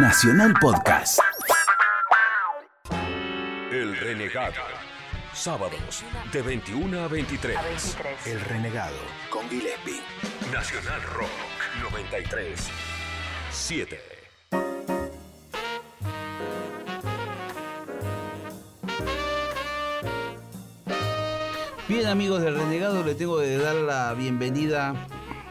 [0.00, 1.18] Nacional Podcast.
[3.72, 4.54] El Renegado.
[5.34, 7.58] Sábados de 21 a 23.
[8.26, 8.96] El Renegado
[9.28, 10.00] con Gillespie.
[10.52, 11.28] Nacional Rock
[11.90, 12.68] 93.
[13.50, 13.98] 7.
[21.88, 24.94] Bien amigos del Renegado, le tengo que dar la bienvenida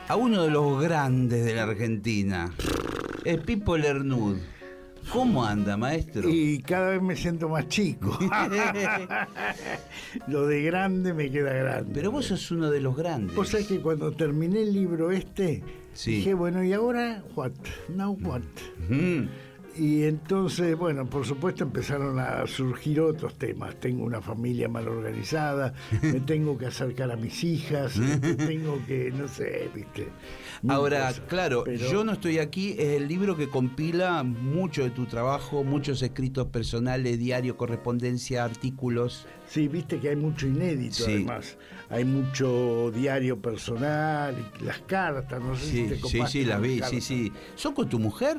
[0.07, 2.53] a uno de los grandes de la Argentina,
[3.27, 4.37] el Pipo Lernud.
[5.11, 6.29] ¿Cómo anda, maestro?
[6.29, 8.17] Y cada vez me siento más chico.
[10.27, 11.91] Lo de grande me queda grande.
[11.93, 13.35] Pero vos sos uno de los grandes.
[13.35, 15.63] Vos sabés que cuando terminé el libro este,
[15.93, 16.17] Sí.
[16.17, 17.51] dije, bueno, ¿y ahora what?
[17.89, 18.41] Now what?
[18.89, 19.27] Mm.
[19.79, 23.75] Y entonces, bueno, por supuesto empezaron a surgir otros temas.
[23.79, 27.93] Tengo una familia mal organizada, me tengo que acercar a mis hijas,
[28.37, 30.07] tengo que, no sé, viste.
[30.67, 31.19] Ahora, cosas.
[31.27, 35.63] claro, Pero- Yo no estoy aquí es el libro que compila mucho de tu trabajo,
[35.63, 39.27] muchos escritos personales, diario, correspondencia, artículos.
[39.47, 41.11] Sí, viste que hay mucho inédito Sí.
[41.13, 41.57] además.
[41.89, 46.81] Hay mucho diario personal, las cartas, no sé si Sí, te sí, sí, las vi,
[46.89, 47.31] sí, sí.
[47.55, 48.37] ¿Son con tu mujer?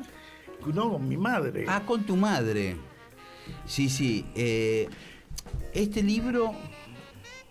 [0.73, 1.65] No, con mi madre.
[1.67, 2.75] Ah, con tu madre.
[3.65, 4.25] Sí, sí.
[4.35, 4.87] eh,
[5.73, 6.53] este libro,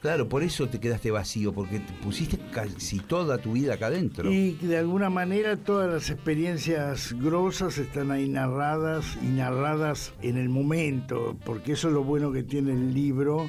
[0.00, 4.30] claro, por eso te quedaste vacío, porque te pusiste casi toda tu vida acá adentro.
[4.32, 10.48] Y de alguna manera todas las experiencias grosas están ahí narradas y narradas en el
[10.48, 13.48] momento, porque eso es lo bueno que tiene el libro.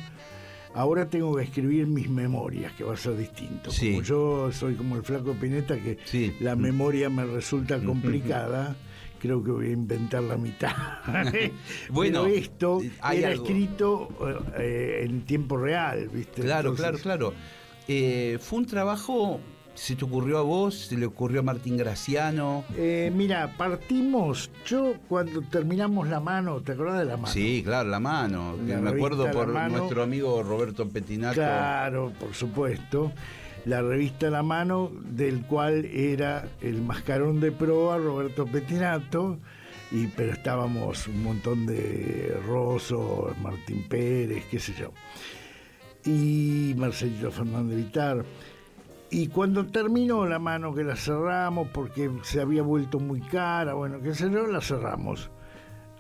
[0.75, 3.71] Ahora tengo que escribir mis memorias, que va a ser distinto.
[3.71, 3.91] Sí.
[3.91, 6.35] Como yo soy como el flaco Pineta, que Sí.
[6.39, 8.75] la memoria me resulta complicada,
[9.20, 10.72] creo que voy a inventar la mitad.
[11.89, 13.44] Bueno, Pero esto hay era algo.
[13.44, 14.09] escrito
[14.58, 16.42] eh, en tiempo real, ¿viste?
[16.42, 17.34] Claro, Entonces, claro, claro.
[17.88, 19.39] Eh, fue un trabajo,
[19.73, 22.64] se te ocurrió a vos, se le ocurrió a Martín Graciano.
[22.78, 24.52] Eh, mira, partimos.
[24.66, 27.33] Yo cuando terminamos la mano, ¿te acordás de la mano?
[27.33, 28.56] Sí, claro, la mano.
[28.67, 31.36] La me acuerdo por nuestro amigo Roberto Petinato.
[31.36, 33.11] Claro, por supuesto.
[33.65, 39.37] La revista La Mano, del cual era el mascarón de proa Roberto Petinato,
[39.92, 44.92] y, pero estábamos un montón de Rosso, Martín Pérez, qué sé yo,
[46.05, 48.25] y Marcelito Fernández Vitar.
[49.11, 53.99] Y cuando terminó la mano que la cerramos porque se había vuelto muy cara, bueno,
[54.02, 55.31] qué sé yo, la cerramos.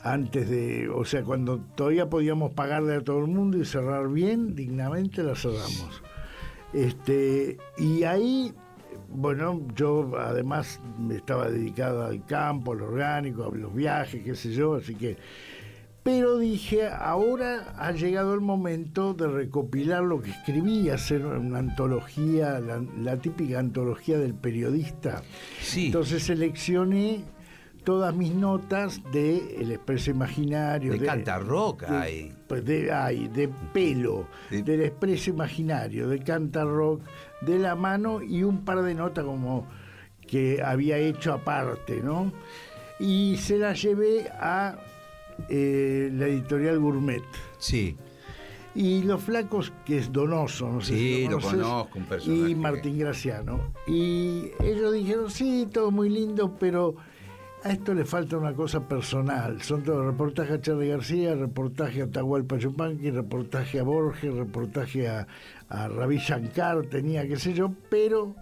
[0.01, 4.55] Antes de, o sea, cuando todavía podíamos pagarle a todo el mundo y cerrar bien,
[4.55, 6.03] dignamente la cerramos.
[6.73, 8.53] Este, y ahí,
[9.09, 14.51] bueno, yo además me estaba dedicado al campo, al orgánico, a los viajes, qué sé
[14.51, 15.17] yo, así que
[16.03, 22.59] pero dije, ahora ha llegado el momento de recopilar lo que escribí, hacer una antología,
[22.59, 25.21] la, la típica antología del periodista.
[25.61, 25.87] Sí.
[25.87, 27.25] Entonces seleccioné
[27.89, 30.91] todas mis notas de El Expreso Imaginario.
[30.91, 31.07] De de-
[31.89, 32.31] hay.
[32.47, 37.01] Pues de, pelo, del Expreso Imaginario, de Cantarrock,
[37.41, 39.65] de La Mano y un par de notas como
[40.27, 42.31] que había hecho aparte, ¿no?
[42.99, 44.77] Y se las llevé a
[45.49, 47.23] eh, la editorial Gourmet.
[47.57, 47.97] Sí.
[48.75, 52.05] Y los flacos, que es Donoso, no sé Sí, si lo, lo conoces, conozco, un
[52.05, 52.49] personaje.
[52.51, 53.73] Y Martín Graciano.
[53.87, 56.95] Y ellos dijeron, sí, todo muy lindo, pero
[57.63, 59.61] a esto le falta una cosa personal.
[59.61, 65.27] Son todos reportajes a Charlie García, reportaje a Tahualpa Yupanqui, reportaje a Borges, reportaje a,
[65.67, 68.35] a Ravi Shankar, tenía qué sé yo, pero...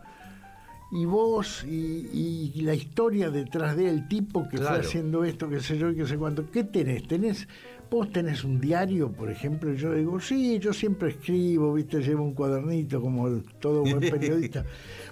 [0.89, 4.75] Y vos y, y la historia detrás de él, tipo que Claro.
[4.77, 6.49] fue haciendo esto, qué sé yo, y qué sé cuánto.
[6.49, 7.05] ¿Qué tenés?
[7.05, 7.45] ¿Tenés
[7.91, 9.73] vos tenés un diario, por ejemplo?
[9.73, 13.99] Y yo digo, sí, yo siempre escribo, viste, llevo un cuadernito como el- todo buen
[14.11, 14.63] periodista.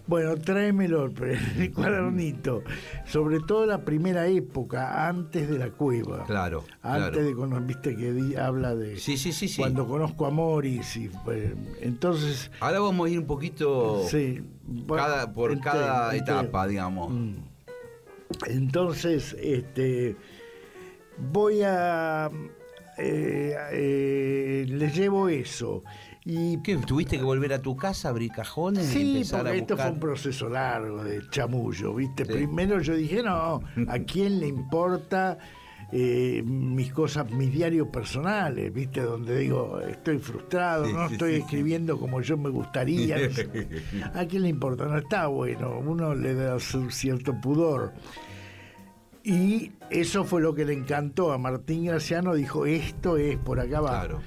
[0.08, 1.06] Bueno, tráemelo,
[1.58, 2.64] el cuadernito.
[3.06, 6.24] Sobre todo la primera época, antes de la cueva.
[6.26, 7.24] Claro, Antes claro.
[7.28, 8.98] de cuando, viste, que di- habla de...
[8.98, 9.62] Sí, sí, sí, sí.
[9.62, 11.10] Cuando conozco a Morris y...
[11.24, 11.52] pues,
[11.82, 12.52] entonces...
[12.60, 14.44] Ahora vamos a ir un poquito Sí.
[14.66, 17.12] bueno, cada, por ente- cada ente- etapa, digamos.
[17.12, 17.36] Mm.
[18.48, 20.16] Entonces, este,
[21.32, 22.30] voy a,
[22.98, 25.84] eh, eh, le llevo eso
[26.26, 26.76] y ¿Qué?
[26.78, 29.92] ¿Tuviste que volver a tu casa, abrir cajones y Sí, empezar porque a esto fue
[29.92, 32.26] un proceso largo de chamullo, ¿viste?
[32.26, 32.32] Sí.
[32.34, 35.38] Primero yo dije, no, ¿a quién le importa
[35.92, 39.02] eh, mis cosas, mis diarios personales, ¿viste?
[39.02, 43.18] Donde digo, estoy frustrado, Sí, no sí, estoy escribiendo como yo me gustaría.
[43.20, 43.68] no sé.
[44.16, 44.86] ¿A quién le importa?
[44.86, 47.94] No está bueno, uno le da cierto pudor.
[49.24, 53.80] Y eso fue lo que le encantó a Martín Graciano, dijo, esto es por acá
[53.82, 53.90] va.
[54.02, 54.22] Claro.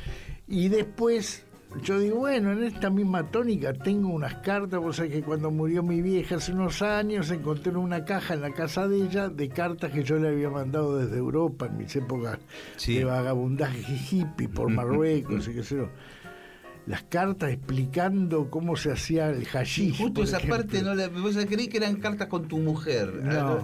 [0.46, 1.44] Y después
[1.84, 5.82] yo digo, bueno, en esta misma tónica tengo unas cartas, vos sabés que cuando murió
[5.82, 9.92] mi vieja hace unos años encontré una caja en la casa de ella de cartas
[9.92, 12.38] que yo le había mandado desde Europa en mis épocas
[12.76, 12.94] Sí.
[12.98, 13.80] de vagabundaje
[14.10, 15.88] hippie por Marruecos y qué sé yo.
[16.86, 19.98] Las cartas explicando cómo se hacía el hashish.
[19.98, 20.56] Justo esa ejemplo.
[20.56, 21.08] parte no la.
[21.08, 23.12] Vos creí que eran cartas con tu mujer.
[23.22, 23.62] No.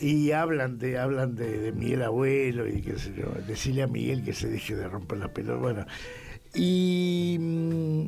[0.00, 4.22] Y hablan de hablan de, de Miguel Abuelo y qué sé yo, decirle a Miguel
[4.22, 5.58] que se deje de romper la pelota.
[5.58, 5.86] Bueno,
[6.54, 8.06] y, mm,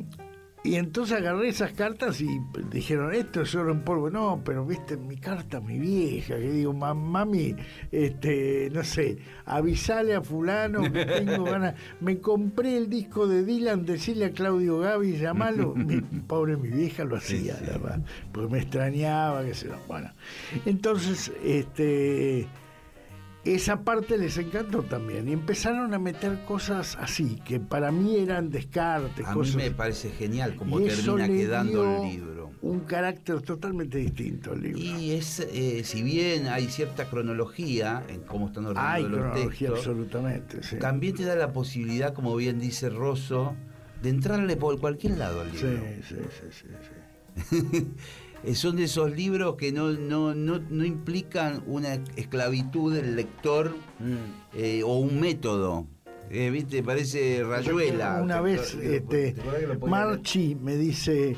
[0.63, 2.27] y entonces agarré esas cartas y
[2.71, 4.09] dijeron, esto es oro en polvo.
[4.09, 7.55] No, pero viste, mi carta, mi vieja, que digo, "Ma- mami,
[7.91, 11.75] este, no sé, avisale a fulano que tengo ganas.
[12.01, 15.75] Me compré el disco de Dylan, decirle a Claudio Gaby, llamalo.
[15.75, 17.99] Mi, pobre mi vieja lo hacía, la verdad,
[18.31, 19.75] porque me extrañaba, qué sé yo.
[19.87, 20.09] Bueno,
[20.65, 22.47] entonces, este
[23.45, 28.49] esa parte les encantó también y empezaron a meter cosas así que para mí eran
[28.49, 32.51] descartes A mí me parece genial eso termina quedando el libro.
[32.61, 38.21] un carácter totalmente distinto al libro Y es, eh, si bien hay cierta cronología en
[38.21, 40.77] cómo están ordenados hay los cronología textos, absolutamente sí.
[40.79, 43.55] también te da la posibilidad, como bien dice Rosso,
[44.01, 45.69] de entrarle por cualquier lado al libro.
[46.07, 46.15] sí, sí,
[46.51, 47.87] sí, sí.
[48.53, 54.57] Son de esos libros que no, no, no, no implican una esclavitud del lector Mm.
[54.57, 55.87] eh, o un método.
[56.29, 56.83] Eh, ¿Viste?
[56.83, 58.19] Parece rayuela.
[58.21, 59.35] Una ¿Te- vez te- este,
[59.87, 61.35] Marchi me dice,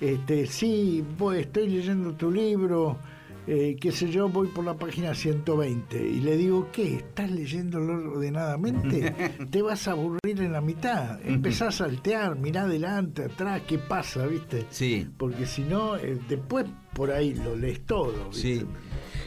[0.00, 2.98] este, sí, voy, estoy leyendo tu libro,
[3.46, 5.96] eh, qué sé yo, voy por la página 120.
[6.00, 6.96] Y le digo, ¿qué?
[6.96, 9.14] ¿Estás leyéndolo ordenadamente?
[9.50, 11.20] Te vas a aburrir en la mitad.
[11.26, 14.26] Empezás a saltear, mirá adelante, atrás, ¿qué pasa?
[14.26, 14.66] ¿Viste?
[14.70, 15.08] Sí.
[15.16, 18.28] Porque si no, eh, después por ahí lo lees todo.
[18.30, 18.60] ¿viste?
[18.60, 18.66] Sí.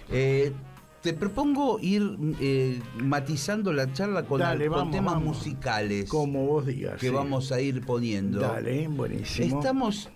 [0.10, 0.52] Eh,
[1.02, 5.38] te propongo ir eh, matizando la charla con, Dale, con vamos, temas vamos.
[5.38, 7.00] musicales Como vos digas.
[7.00, 7.14] que sí.
[7.14, 8.40] vamos a ir poniendo.
[8.40, 9.60] Dale, buenísimo.
[9.60, 10.10] Estamos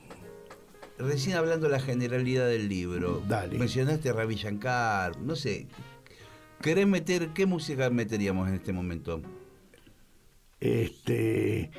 [1.00, 3.22] recién hablando de la generalidad del libro.
[3.28, 3.58] Dale.
[3.58, 5.68] Mencionaste a Ravi Shankar, no sé.
[6.62, 9.22] ¿Querés meter qué música meteríamos en este momento?
[10.60, 11.70] este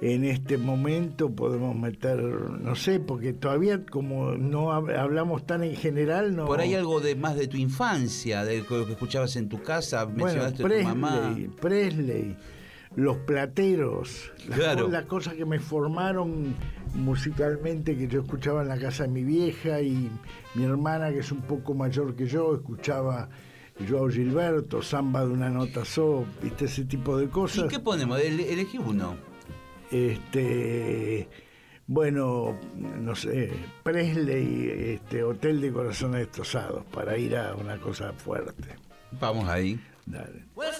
[0.00, 5.76] en este momento podemos meter no sé porque todavía como no hab- hablamos tan en
[5.76, 9.48] general no Por ahí algo de más de tu infancia, de lo que escuchabas en
[9.48, 11.34] tu casa, bueno mencionaste a tu mamá.
[11.34, 12.36] Presley Presley
[12.96, 14.88] los plateros Claro.
[14.88, 16.54] las cosas que me formaron
[16.94, 20.10] musicalmente que yo escuchaba en la casa de mi vieja y
[20.54, 23.28] mi hermana que es un poco mayor que yo escuchaba
[23.88, 27.64] Joao Gilberto, samba de una nota so, viste ese tipo de cosas.
[27.64, 28.20] ¿Y qué ponemos?
[28.20, 29.16] Ele- elegí uno.
[29.90, 31.28] Este,
[31.86, 33.50] bueno, no sé,
[33.82, 38.76] Presley, este, Hotel de Corazones Destrozados, para ir a una cosa fuerte.
[39.20, 39.78] Vamos ahí.
[40.06, 40.44] Dale.
[40.54, 40.70] Well,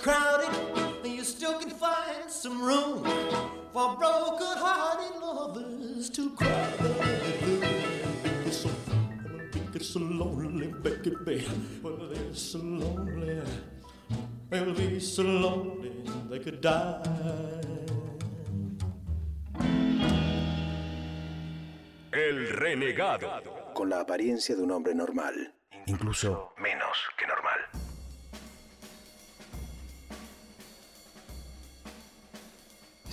[0.00, 0.50] crowded,
[1.04, 3.04] you still can find some room
[3.72, 6.72] for broken-hearted lovers to cry.
[8.44, 8.70] Be so,
[9.72, 11.46] be so lonely, baby.
[11.82, 13.42] Well, they're so lonely.
[14.50, 15.92] They'll be so lonely
[16.30, 17.02] they could die.
[22.12, 23.28] El renegado.
[23.74, 25.54] Con la apariencia de un hombre normal.
[25.86, 27.47] Incluso menos que normal.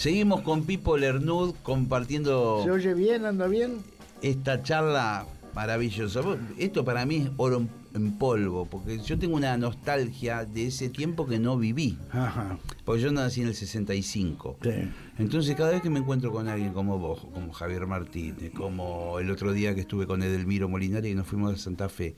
[0.06, 3.26] Seguimos con Pipo Lernud compartiendo ¿Se oye bien?
[3.26, 3.78] ¿Anda bien?
[4.22, 6.22] esta charla maravillosa.
[6.60, 11.26] Esto para mí es oro en- polvo, porque yo tengo una nostalgia de ese tiempo
[11.26, 11.98] que no viví.
[12.12, 12.60] Ajá.
[12.84, 14.58] Porque yo nací en el 65.
[14.62, 14.70] Sí.
[15.18, 19.32] Entonces cada vez que me encuentro con alguien como vos, como Javier Martínez, como el
[19.32, 22.16] otro día que estuve con Edelmiro Molinari y nos fuimos a Santa Fe,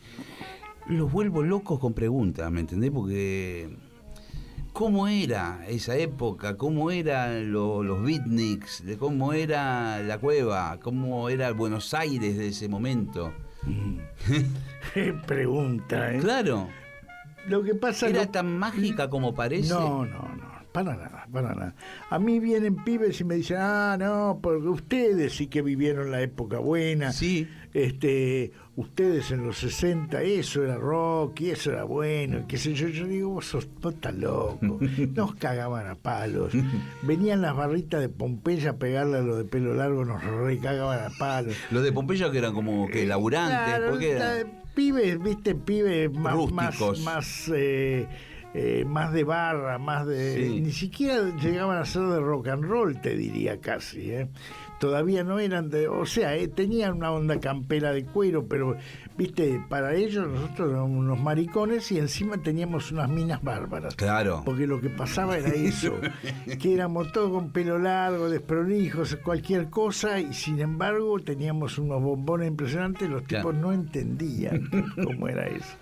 [0.90, 2.92] los vuelvo locos con preguntas, ¿me entendés?
[2.92, 3.70] Porque
[4.78, 11.30] cómo era esa época, cómo eran lo- los beatniks, de cómo era la cueva, cómo
[11.30, 13.34] era Buenos Aires de ese momento.
[14.94, 16.20] Qué pregunta, ¿eh?
[16.20, 16.68] Claro,
[17.48, 19.70] Lo que pasa era tan mágica como parece.
[19.70, 20.47] No, no, no,
[20.86, 21.76] para nada, para nada.
[22.10, 26.22] A mí vienen pibes y me dicen, ah, no, porque ustedes sí que vivieron la
[26.22, 27.12] época buena.
[27.12, 27.48] Sí.
[27.74, 32.88] Este, ustedes en los 60, eso era rock y eso era bueno, qué sé yo.
[32.88, 34.80] Yo digo, vos sos vos estás loco.
[35.16, 36.54] Nos cagaban a palos.
[37.04, 41.10] Venían las barritas de Pompeya a pegarle a lo de pelo largo, nos recagaban a
[41.20, 41.56] palos.
[41.72, 46.12] Los de Pompeya que eran como que laburantes, Claro, porque eran- la- pibes, viste, pibes
[46.12, 47.04] más, más, Rústicos.
[47.04, 48.08] más, eh,
[48.54, 50.36] eh, más de barra, más de.
[50.36, 50.62] Sí.
[50.62, 54.12] Ni siquiera llegaban a ser de rock and roll, te diría casi.
[54.12, 54.28] ¿eh?
[54.80, 55.88] Todavía no eran de.
[55.88, 58.76] O sea, eh, tenían una onda campera de cuero, pero,
[59.18, 63.96] viste, para ellos nosotros éramos unos maricones y encima teníamos unas minas bárbaras.
[63.96, 64.44] Claro.
[64.46, 65.94] Porque lo que pasaba era eso,
[66.62, 72.48] que éramos todos con pelo largo, desprolijos, cualquier cosa, y sin embargo teníamos unos bombones
[72.48, 73.50] impresionantes, los Claro.
[73.50, 74.70] tipos no entendían
[75.04, 75.76] cómo era eso.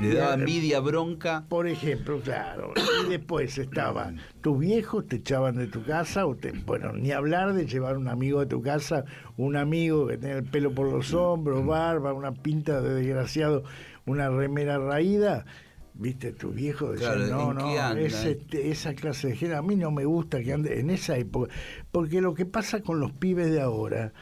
[0.00, 1.44] Le daba envidia, bronca.
[1.48, 2.72] Por ejemplo, claro,
[3.06, 7.54] y después estaba, tus viejos te echaban de tu casa, o te, bueno, ni hablar
[7.54, 9.04] de llevar un amigo a tu casa,
[9.36, 13.64] un amigo que tenía el pelo por los hombros, barba, una pinta de desgraciado,
[14.04, 15.44] una remera raída.
[15.98, 19.76] Viste, tu viejo decía, Claro, no, ¿en no, ese- esa clase de género, a mí
[19.76, 21.50] no me gusta que ande en esa época.
[21.90, 24.12] Porque lo que pasa con los pibes de ahora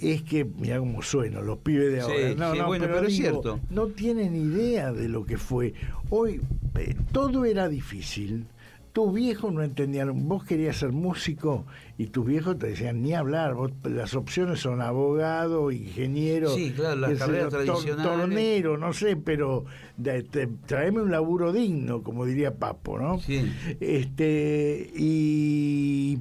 [0.00, 2.34] es que, mira cómo sueno, los pibes de Sí, ahora.
[2.34, 3.60] No, sí, no, bueno, pero es digo, cierto.
[3.70, 5.74] no tienen idea de lo que fue.
[6.10, 6.40] Hoy
[6.76, 8.46] eh, todo era difícil.
[8.92, 10.26] Tus viejos no entendían.
[10.26, 11.66] Vos querías ser músico
[11.98, 13.54] y tus viejos te decían ni hablar.
[13.54, 19.66] Vos- las opciones son abogado, ingeniero, Sí, claro, tor- tornero, no sé, pero
[19.98, 20.22] de-
[20.66, 23.20] traeme un laburo digno, como diría Papo, ¿no?
[23.20, 23.48] Sí.
[23.78, 26.18] Este y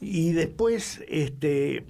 [0.00, 1.84] y después este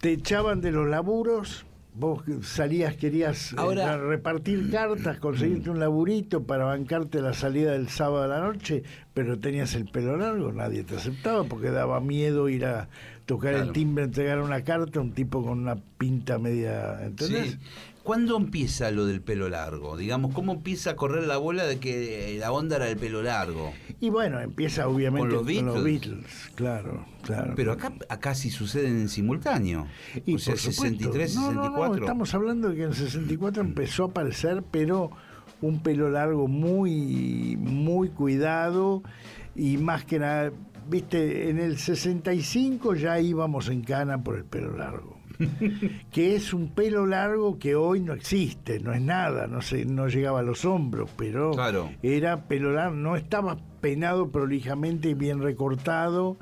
[0.00, 6.44] te echaban de los laburos vos salías querías eh, Ahora- repartir cartas conseguirte un laburito
[6.44, 10.84] para bancarte la salida del sábado a la noche pero tenías el pelo largo nadie
[10.84, 12.88] te aceptaba porque daba miedo ir a
[13.26, 13.66] tocar Claro.
[13.66, 17.50] el timbre entregar una carta a un tipo con una pinta media ¿entendés?
[17.52, 17.58] Sí.
[18.02, 19.96] ¿Cuándo empieza lo del pelo largo?
[19.96, 23.22] Digamos, ¿cómo empieza a correr la bola de que eh, la onda era el pelo
[23.22, 23.72] largo?
[24.02, 25.84] y bueno empieza obviamente Con los Beatles.
[25.84, 29.86] Beatles, claro claro Pero acá, acá sí suceden en simultáneo.
[30.24, 31.12] Y o sea, por supuesto.
[31.12, 32.04] 63, No, no, no, 64.
[32.04, 35.10] estamos hablando de que en el 64 empezó a aparecer, pero
[35.60, 39.02] un pelo largo muy, muy cuidado
[39.54, 40.52] y más que nada,
[40.88, 45.19] viste, en el 65 ya íbamos en cana por el pelo largo.
[46.12, 50.08] que es un pelo largo que hoy no existe, no es nada, no sé, no
[50.08, 51.90] llegaba a los hombros, pero Claro.
[52.02, 56.36] era pelo largo, no estaba peinado prolijamente y bien recortado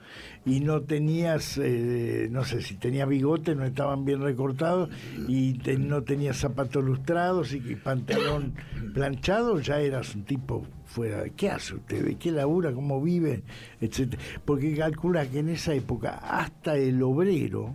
[0.45, 4.90] y no tenías, eh, no sé si tenía bigote, no estaban bien recortados
[5.28, 8.55] y te- no tenías zapatos lustrados y, y pantalón
[8.95, 13.45] planchado, ya eras un tipo fuera de qué hace usted, de qué labura, cómo vive,
[13.81, 14.21] etcétera.
[14.45, 17.73] Porque calcula que en esa época hasta el obrero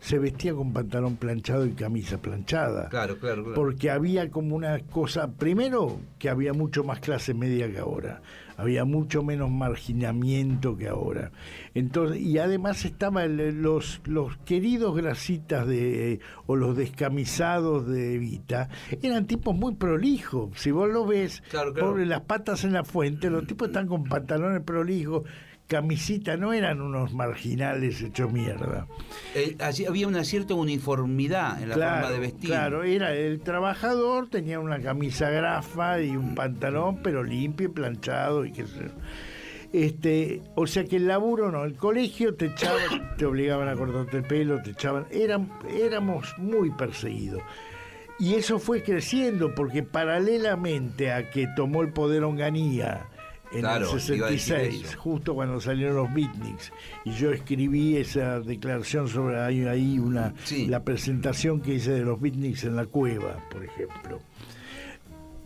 [0.00, 2.88] se vestía con pantalón planchado y camisa planchada.
[2.88, 3.54] Claro, claro, claro.
[3.54, 8.22] Porque había como una cosa, primero que había mucho más clase media que ahora,
[8.56, 11.30] había mucho menos marginamiento que ahora.
[11.74, 18.68] Entonces, y además estaban los, los queridos grasitas de, o los descamisados de Evita,
[19.02, 20.50] eran tipos muy prolijos.
[20.56, 21.90] Si vos lo ves, Claro, claro.
[21.92, 25.24] por las patas en la fuente, los tipos están con pantalones prolijos,
[25.70, 28.88] camisita, no eran unos marginales hechos mierda.
[29.36, 32.50] Eh, allí había una cierta uniformidad en la forma de vestir.
[32.50, 38.44] Claro, era el trabajador, tenía una camisa grafa y un pantalón, pero limpio y planchado
[38.44, 38.90] y qué sé yo.
[39.72, 44.16] Este, o sea que el laburo no, el colegio te echaban, te obligaban a cortarte
[44.16, 47.42] el pelo, te echaban, eran, éramos muy perseguidos.
[48.18, 53.06] Y eso fue creciendo porque paralelamente a que tomó el poder Onganía
[53.52, 54.98] en Claro, el iba a decir 66, eso.
[55.00, 56.72] justo cuando salieron los beatniks.
[57.04, 60.66] Y yo escribí esa declaración sobre ahí, ahí una Sí.
[60.66, 64.20] la presentación que hice de los beatniks en la cueva, por ejemplo.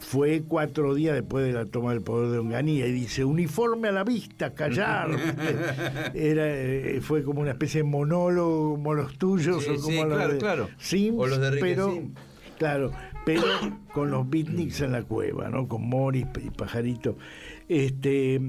[0.00, 3.92] Fue cuatro días después de la toma del poder de Onganía y dice, uniforme a
[3.92, 5.08] la vista, callar.
[6.14, 9.96] Era, eh, fue como una especie de monólogo como los tuyos Sí, o como sí,
[9.96, 10.68] los claro, de claro.
[10.76, 12.10] Sims, O los de Enrique pero, Sims.
[12.58, 12.92] Claro,
[13.24, 13.42] pero
[13.94, 15.66] con los beatniks en la cueva, ¿no?
[15.66, 17.16] Con Morris y Pajarito.
[17.68, 18.40] Este,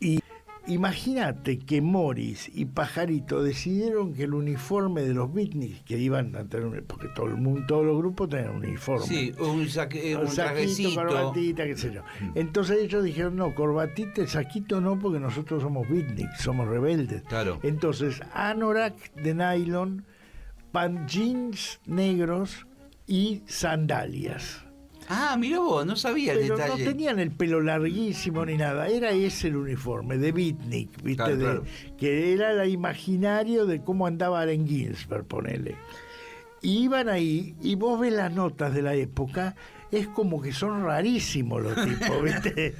[0.00, 0.20] y
[0.66, 6.44] imagínate que Morris y Pajarito decidieron que el uniforme de los beatniks, que iban a
[6.44, 9.06] tener, porque todo el mundo, todos los grupos tenían un uniforme.
[9.06, 12.02] Sí, un, saque, un Un saquito, corbatita, qué sé yo.
[12.34, 17.22] Entonces ellos dijeron, no, corbatita, saquito no, porque nosotros somos beatniks, somos rebeldes.
[17.22, 17.58] Claro.
[17.62, 20.04] Entonces, anorak de nylon,
[20.70, 22.66] pan jeans negros
[23.06, 24.64] y sandalias.
[25.08, 26.84] Ah, mira vos, no sabía el Pero no detalle.
[26.84, 31.16] tenían el pelo larguísimo ni nada, era ese el uniforme de beatnik, ¿viste?
[31.16, 31.64] Claro, De- claro.
[31.98, 35.76] Que era el imaginario de cómo andaba Allen Ginsberg, ponele.
[36.62, 39.56] Y iban ahí, y vos ves las notas de la época,
[39.90, 42.74] es como que son rarísimos los tipos, ¿viste?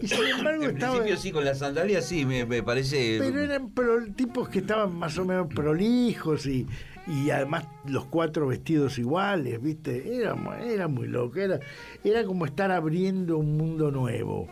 [0.00, 3.18] Y sin embargo En principio sí, con las sandalias sí, me, me parece...
[3.18, 6.66] Pero eran pro- tipos que estaban más o menos prolijos y,
[7.06, 10.16] y además los cuatro vestidos iguales, ¿viste?
[10.16, 10.34] Era,
[10.64, 11.60] era muy loco, era,
[12.02, 14.48] era como estar abriendo un mundo nuevo.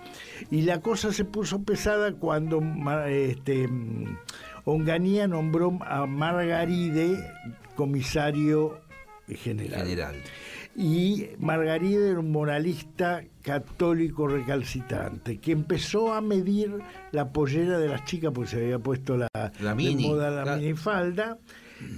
[0.51, 2.63] Y la cosa se puso pesada cuando
[3.09, 3.69] este,
[4.65, 7.19] Onganía nombró a Margaride
[7.75, 8.81] comisario
[9.29, 9.81] general.
[9.87, 10.17] general.
[10.75, 16.79] Y Margarida era un moralista católico recalcitrante que empezó a medir
[17.11, 20.43] la pollera de las chicas porque se había puesto la, La de mini, moda la
[20.45, 20.61] claro.
[20.61, 21.39] minifalda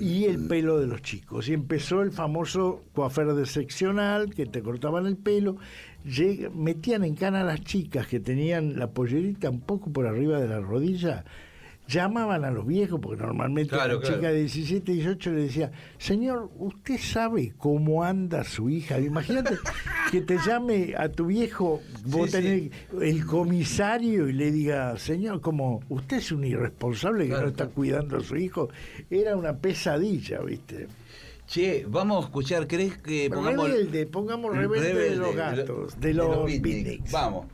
[0.00, 1.48] y el pelo de los chicos.
[1.48, 5.56] Y empezó el famoso coafer de seccional que te cortaban el pelo.
[6.54, 10.48] Metían en cana a las chicas que tenían la pollerita un poco por arriba de
[10.48, 11.24] la rodilla.
[11.86, 14.16] Llamaban a los viejos, porque normalmente Claro, la claro.
[14.16, 18.98] chica de 17, 18 le decía, señor, ¿usted sabe cómo anda su hija?
[19.00, 19.56] Imagínate
[20.10, 22.70] que te llame a tu viejo, vos Sí, tenés
[23.02, 27.66] el comisario y le diga, señor, como usted es un irresponsable que Claro, no está
[27.66, 28.70] cuidando a su hijo.
[29.10, 30.88] Era una pesadilla, ¿viste?
[31.46, 33.68] Che, vamos a escuchar, ¿crees que pongamos...
[33.68, 36.62] Rebelde, pongamos rebelde, de los gatos, de los, beatniks.
[36.62, 37.12] beatniks.
[37.12, 37.46] Vamos.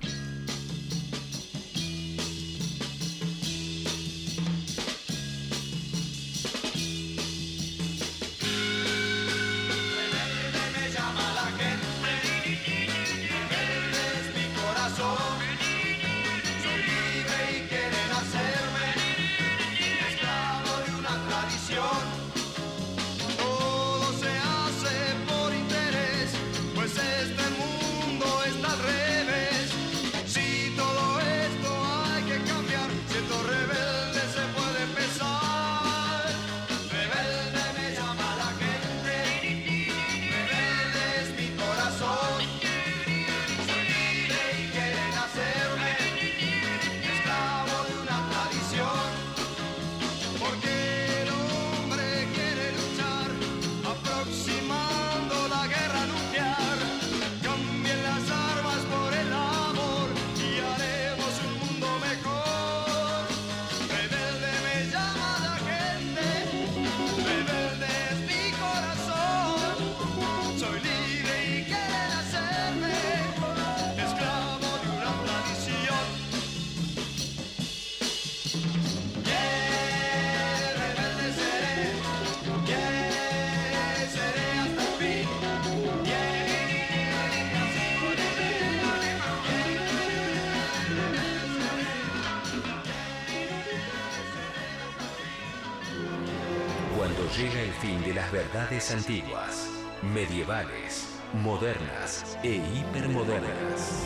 [97.36, 99.70] Llega el fin de las verdades antiguas,
[100.02, 104.04] medievales, modernas e hipermodernas.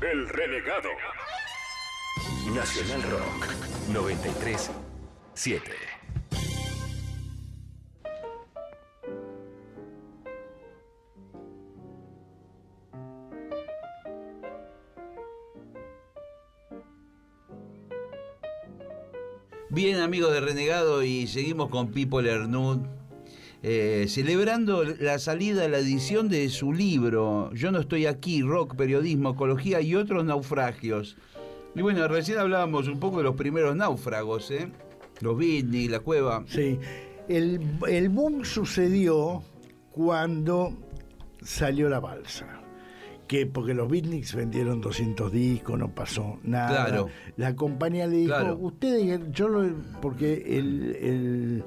[0.00, 0.88] El renegado.
[2.52, 4.70] Nacional Rock 93
[5.34, 5.93] 7.
[19.74, 22.78] Bien, amigos de Renegado, y seguimos con Pipo Lernud,
[23.64, 29.30] eh, celebrando la salida, la edición de su libro, Yo no estoy aquí, rock, periodismo,
[29.30, 31.16] ecología y otros naufragios.
[31.74, 34.70] Y bueno, recién hablábamos un poco de los primeros náufragos, ¿eh?
[35.20, 36.44] Los Bitney, la cueva.
[36.46, 36.78] Sí,
[37.28, 39.42] el, el boom sucedió
[39.90, 40.72] cuando
[41.42, 42.62] salió la balsa,
[43.34, 46.86] que que porque los beatniks vendieron 200 discos, no pasó nada.
[46.86, 47.08] Claro.
[47.36, 48.58] La compañía le dijo, Claro.
[48.60, 51.64] ustedes, yo lo, porque el, el-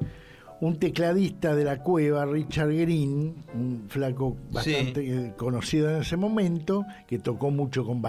[0.59, 7.19] un tecladista de la cueva, Richard Green, un flaco bastante conocido en ese momento, que
[7.19, 8.01] tocó mucho con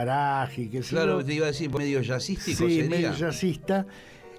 [0.69, 2.89] qué sé Claro, te iba a decir, medio jazzístico Sí, sería.
[2.91, 3.87] medio jazzista.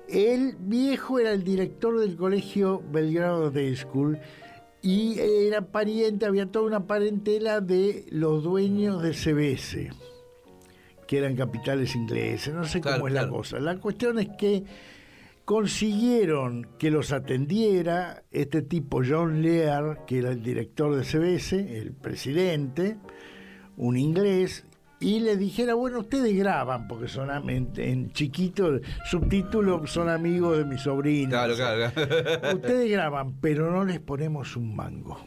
[0.08, 4.17] El viejo era el director del colegio Belgrado Day School
[4.81, 9.89] y era pariente, había toda una parentela de los dueños de CBS,
[11.07, 13.59] que eran capitales ingleses, no sé Claro, cómo es la cosa.
[13.59, 14.63] La cuestión es que
[15.43, 21.91] consiguieron que los atendiera este tipo John Lear, que era el director de CBS, el
[21.91, 22.97] presidente,
[23.75, 24.65] un inglés,
[25.01, 30.57] y le dijera, bueno, ustedes graban, porque son en, en chiquito, el subtítulo, son amigos
[30.57, 31.29] de mi sobrino.
[31.29, 32.55] Claro, claro, claro.
[32.57, 35.17] Ustedes graban, pero no les ponemos un mango.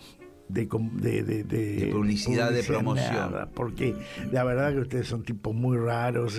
[0.48, 3.14] De, com- de, de- de- De publicidad, de promoción.
[3.14, 3.94] nada, porque
[4.32, 6.38] la verdad que ustedes son tipos muy raros.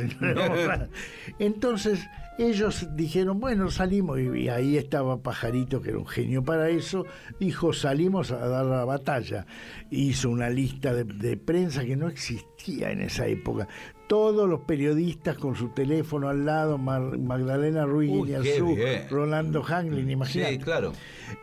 [1.39, 1.99] Entonces
[2.37, 7.05] ellos dijeron, bueno, salimos, y, ahí estaba Pajarito, que era un genio para eso,
[7.39, 9.45] dijo, salimos a dar la batalla.
[9.89, 13.67] Hizo una lista de, de prensa que no existía en esa época.
[14.07, 19.07] Todos los periodistas con su teléfono al lado, Mar- Magdalena Ruiz Uy, Guiñazú, bien.
[19.09, 20.53] Rolando Hanglin, imagínate.
[20.53, 20.93] Sí, claro.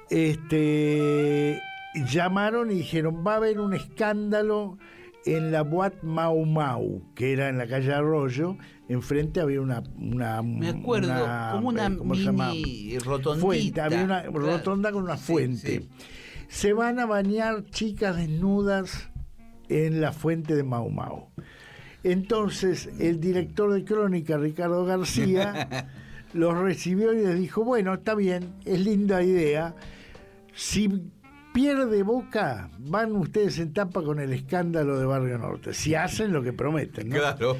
[0.09, 1.61] Este,
[2.11, 4.78] llamaron y dijeron, va a haber un escándalo
[5.26, 8.56] en la Boat Mau Mau, que era en la calle Arroyo,
[8.88, 9.83] enfrente había una...
[9.98, 11.12] una Me acuerdo,
[11.52, 13.40] como una eh, mini rotondita.
[13.46, 14.38] Fuente, había una Claro.
[14.40, 15.80] rotonda con una Sí, fuente.
[15.80, 15.88] sí.
[16.48, 19.10] Se van a bañar chicas desnudas
[19.70, 21.28] en la fuente de Mau Mau.
[22.02, 25.88] Entonces, el director de Crónica, Ricardo García,
[26.33, 29.74] los recibió y les dijo, bueno, está bien, es linda idea.
[30.54, 30.88] Si
[31.52, 35.74] pierde Boca, van ustedes en tapa con el escándalo de Barrio Norte.
[35.74, 37.16] Si hacen lo que prometen, ¿no?
[37.16, 37.56] Claro.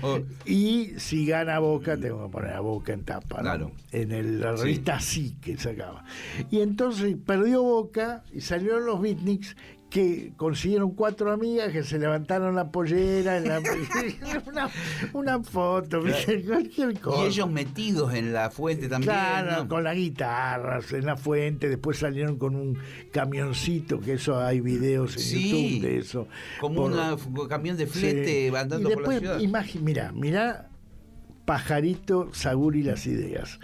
[0.47, 3.43] Y si gana Boca, tengo que poner a Boca en tapa, ¿no?
[3.43, 3.73] Claro.
[3.93, 6.05] En el- la revista sí que sacaba.
[6.51, 9.57] Y entonces perdió Boca y salieron los beatniks
[9.91, 13.61] que consiguieron cuatro amigas que se levantaron la pollera, en la-
[14.47, 14.71] una,
[15.13, 16.01] una foto,
[16.47, 17.23] cualquier cosa.
[17.25, 19.13] Y ellos metidos en la fuente también.
[19.13, 19.69] Claro, ¿no?
[19.69, 22.79] con las guitarras en la fuente, después salieron con un
[23.13, 25.51] camioncito, que eso hay videos en Sí,
[25.81, 26.29] YouTube de eso.
[26.61, 28.57] Como Por- una- un camión de flete Sí.
[28.57, 29.81] andando y por la después, ciudad.
[29.83, 30.67] mirá, mirá
[31.45, 33.59] Pajarito Saguri las ideas.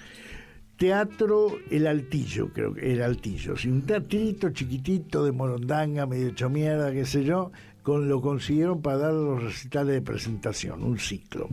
[0.77, 3.57] Teatro El Altillo, creo que El Altillo.
[3.57, 7.51] Sí, un teatrito chiquitito de Morondanga, medio hecho mierda, qué sé yo,
[7.83, 11.49] con, lo consiguieron para dar los recitales de presentación, un ciclo.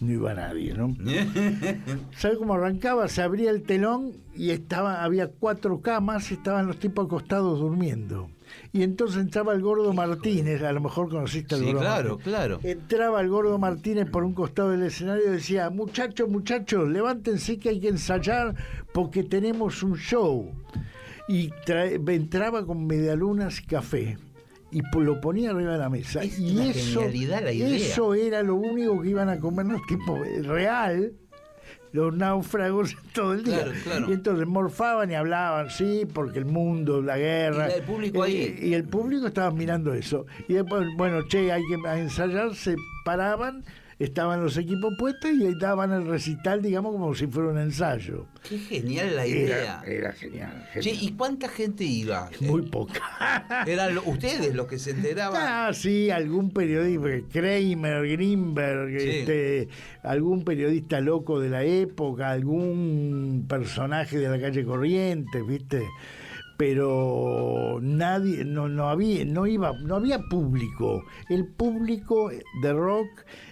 [0.00, 0.96] No iba nadie, ¿no?
[2.16, 3.08] ¿Sabe cómo arrancaba?
[3.08, 8.30] Se abría el telón y estaba, había cuatro camas y estaban los tipos acostados durmiendo.
[8.72, 12.24] Y entonces entraba el gordo Martínez, a lo mejor conociste al Sí, gordo claro, Martínez.
[12.24, 12.60] claro.
[12.62, 17.68] Entraba el gordo Martínez por un costado del escenario y decía, muchachos, muchachos, levántense que
[17.68, 18.54] hay que ensayar
[18.92, 20.50] porque tenemos un show.
[21.28, 21.50] Y
[22.06, 24.18] entraba con medialunas y café.
[24.70, 26.24] Y lo ponía arriba de la mesa.
[26.24, 27.76] Es y eso, genialidad la idea.
[27.76, 31.12] eso era lo único que iban a comer los tipos eh, real.
[31.94, 33.62] Los náufragos todo el día.
[33.62, 34.10] Claro, claro.
[34.10, 37.68] Y entonces morfaban y hablaban, sí, porque el mundo, la guerra.
[37.70, 38.58] Y el público ahí.
[38.60, 40.26] Y el público estaba mirando eso.
[40.48, 43.62] Y después, bueno, che, hay que ensayar, se paraban,
[43.98, 48.26] estaban los equipos puestos y ahí daban el recital, digamos, como si fuera un ensayo.
[48.48, 49.82] Qué genial la idea.
[49.84, 50.68] Era, era genial.
[50.82, 52.28] ¿y cuánta gente iba?
[52.40, 53.64] Muy poca.
[53.66, 55.40] Eran ustedes los que se enteraban.
[55.42, 59.08] Ah, sí, algún periodista, Kramer, Greenberg, Sí.
[59.08, 59.68] este,
[60.02, 65.82] algún periodista loco de la época, algún personaje de la calle Corrientes, ¿viste?
[66.56, 71.04] Pero nadie, no, no había, no iba, no había público.
[71.28, 72.30] El público
[72.62, 73.08] de rock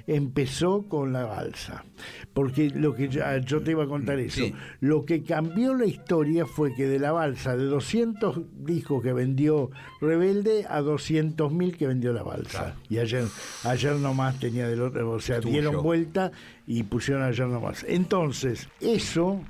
[0.07, 1.85] empezó con la balsa.
[2.33, 4.45] Porque lo que yo, yo te iba a contar eso.
[4.45, 4.55] Sí.
[4.81, 9.71] Lo que cambió la historia fue que de la balsa, de 200 discos que vendió
[10.01, 12.59] Rebelde a 200.000 que vendió la balsa.
[12.59, 12.75] Claro.
[12.89, 13.25] Y ayer,
[13.65, 15.53] ayer nomás tenía del otro, o sea, Tuyo.
[15.53, 16.33] dieron vuelta
[16.67, 17.85] y pusieron ayer nomás.
[17.89, 19.41] Entonces, eso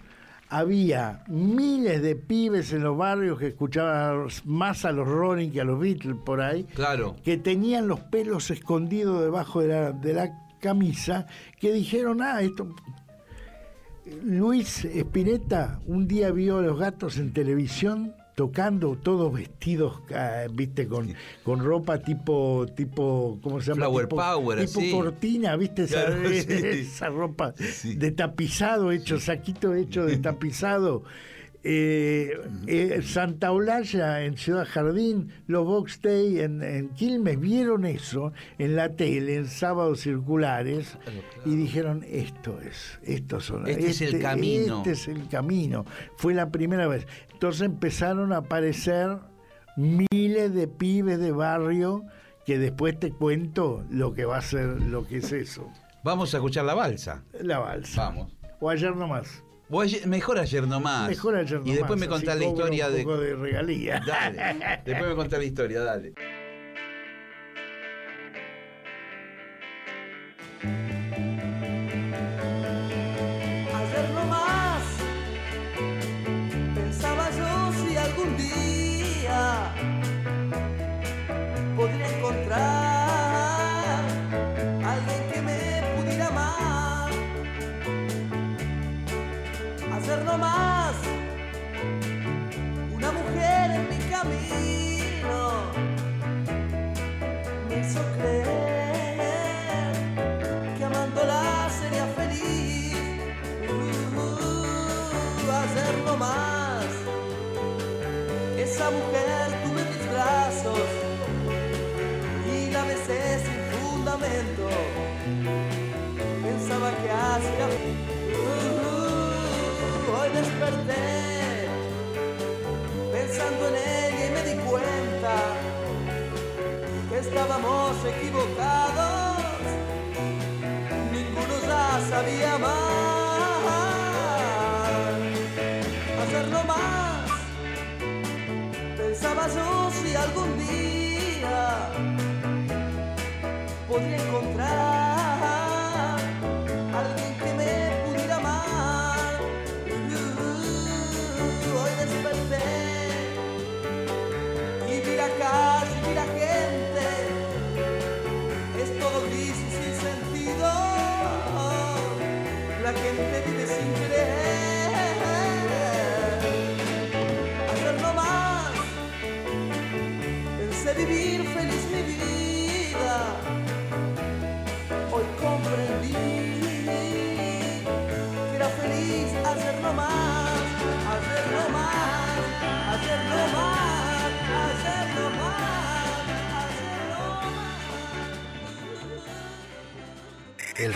[0.53, 5.65] había miles de pibes en los barrios que escuchaban más a los Rolling que a
[5.65, 7.17] los Beatles por ahí Claro.
[7.25, 11.27] que tenían los pelos escondidos debajo de la, de la camisa,
[11.59, 12.75] que dijeron, ah, esto...
[14.25, 20.01] Luis Espineta un día vio a los gatos en televisión tocando todos vestidos,
[20.53, 21.13] viste, con,
[21.45, 23.87] con ropa tipo, tipo, ¿cómo se llama?
[23.87, 26.47] Flower tipo, power, tipo cortina, viste, esa, sí.
[26.49, 27.95] esa ropa Sí.
[27.95, 31.03] de tapizado hecho, saquito hecho de tapizado.
[31.65, 38.33] Eh, eh, Santa Olalla en Ciudad Jardín, los Box Day en, en Quilmes vieron eso
[38.59, 40.99] en la tele, en sábados circulares,
[41.45, 44.79] y dijeron, esto es, estos son, Este es el camino.
[44.79, 45.85] Este es el camino.
[46.17, 47.07] Fue la primera vez.
[47.33, 49.19] Entonces empezaron a aparecer
[49.77, 52.05] miles de pibes de barrio
[52.45, 55.71] que después te cuento lo que va a ser, lo que es eso.
[56.03, 57.23] Vamos a escuchar la balsa.
[57.41, 58.09] La balsa.
[58.09, 58.37] Vamos.
[58.59, 59.45] O ayer nomás.
[59.81, 61.09] Ayer- mejor ayer nomás.
[61.09, 61.69] Mejor ayer nomás.
[61.69, 63.03] Y después me contás la historia un de.
[63.05, 64.03] poco de regalía.
[64.07, 64.81] Dale.
[64.85, 66.13] Después me contás la historia, dale.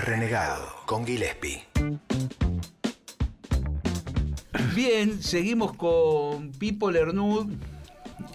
[0.07, 1.65] Renegado con Gillespie.
[4.75, 7.53] Bien, seguimos con Pipo Lernud.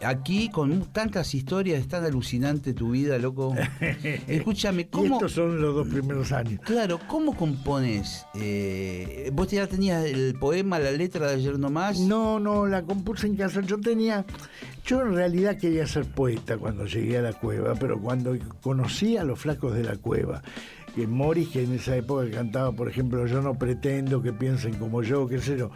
[0.04, 3.56] Aquí con tantas historias, es tan alucinante tu vida, loco.
[4.28, 6.60] Escúchame, Y ¿cómo, estos son los dos primeros años.
[6.66, 8.26] Claro, ¿cómo compones?
[8.34, 12.00] Eh, ¿Vos ya tenías el poema, la letra de ayer nomás?
[12.00, 13.62] No, no, la compuse en casa.
[13.62, 14.26] Yo tenía,
[14.86, 19.24] yo en realidad quería ser poeta cuando llegué a la cueva, pero cuando conocí a
[19.24, 20.42] los flacos de la cueva,
[20.96, 25.02] que Morris, que en esa época cantaba, por ejemplo, Yo no pretendo que piensen como
[25.04, 25.72] yo, qué sé yo.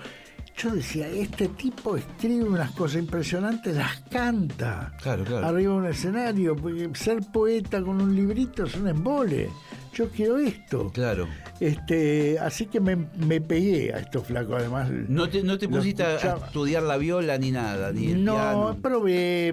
[0.57, 4.93] Yo decía, este tipo escribe unas cosas impresionantes, las canta.
[5.01, 5.45] Claro, claro.
[5.47, 9.49] Arriba de un escenario, porque ser poeta con un librito es un embole.
[9.93, 10.91] Yo quiero esto.
[10.93, 11.27] Claro.
[11.59, 14.89] Este, así que me, me pegué a estos flacos, además.
[15.09, 18.77] No te, no te pusiste a- estudiar la viola ni nada, ni el No, piano.
[18.81, 19.49] probé,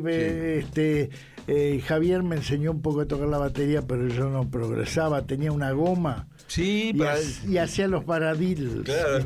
[0.60, 1.10] este,
[1.46, 5.52] eh, Javier me enseñó un poco a tocar la batería, pero yo no progresaba, tenía
[5.52, 9.24] una goma Sí, y, y hacía los paradiddles, Claro.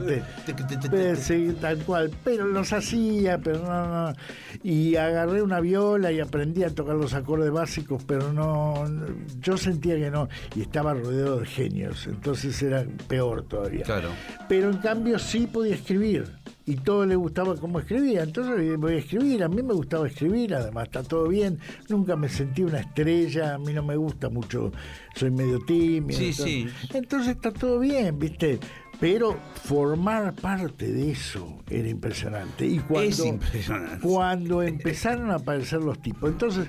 [1.60, 4.16] tal cual, pero los hacía, pero no, no.
[4.62, 9.06] Y agarré una viola y aprendí a tocar los acordes básicos, pero no, no,
[9.40, 13.82] yo sentía que no, y estaba rodeado de genios, entonces era peor todavía.
[13.82, 14.10] Claro.
[14.48, 16.26] Pero en cambio sí podía escribir.
[16.68, 18.24] Y todo le gustaba cómo escribía.
[18.24, 19.44] Entonces voy a escribir.
[19.44, 21.60] A mí me gustaba escribir, además está todo bien.
[21.88, 23.54] Nunca me sentí una estrella.
[23.54, 24.72] A mí no me gusta mucho.
[25.14, 26.18] Soy medio tímido.
[26.18, 26.88] Sí, entonces, sí.
[26.92, 28.58] Entonces está todo bien, ¿viste?
[28.98, 32.66] Pero formar parte de eso era impresionante.
[32.66, 34.00] Y cuando, Es impresionante.
[34.00, 36.30] Cuando empezaron a aparecer los tipos.
[36.30, 36.66] Entonces,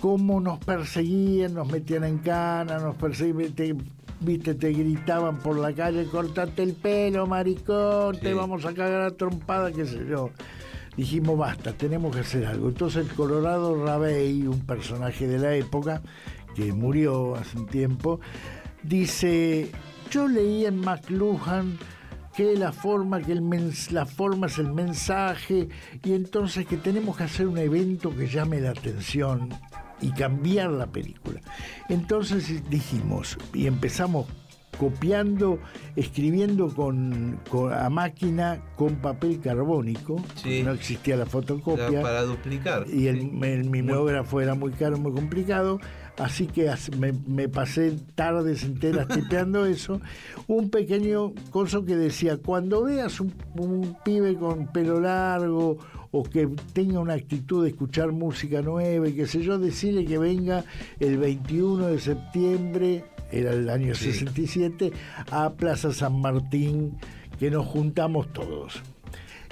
[0.00, 3.54] cómo nos perseguían, nos metían en cana, nos perseguían,
[4.20, 8.20] viste, te gritaban por la calle, cortate el pelo, maricón, Sí.
[8.22, 10.30] te vamos a cagar a trompada, qué sé yo.
[10.96, 12.68] Dijimos, basta, tenemos que hacer algo.
[12.68, 16.02] Entonces el Colorado Rabey, un personaje de la época,
[16.56, 18.18] que murió hace un tiempo,
[18.82, 19.70] dice,
[20.10, 21.78] yo leí en McLuhan
[22.38, 25.68] que la forma, que el mens- la forma es el mensaje,
[26.04, 29.48] y entonces que tenemos que hacer un evento que llame la atención
[30.00, 31.40] y cambiar la película.
[31.88, 34.28] Entonces dijimos, y empezamos
[34.78, 35.58] copiando,
[35.96, 40.22] escribiendo con, con- a máquina con papel carbónico.
[40.36, 40.62] Sí.
[40.62, 41.86] No existía la fotocopia.
[41.88, 42.86] Para, para duplicar.
[42.88, 43.30] y el, Sí.
[43.42, 45.80] el mimeógrafo era muy caro, muy complicado,
[46.18, 50.00] así que me, me pasé tardes enteras tipeando eso.
[50.46, 55.78] Un pequeño coso que decía, cuando veas un, un pibe con pelo largo
[56.10, 60.18] o que tenga una actitud de escuchar música nueva y qué sé yo, decirle que
[60.18, 60.64] venga
[61.00, 64.12] el 21 de septiembre, era el año Sí.
[64.12, 64.92] 67,
[65.30, 66.96] a Plaza San Martín,
[67.38, 68.82] que nos juntamos todos